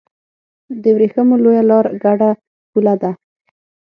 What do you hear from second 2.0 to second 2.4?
ګډه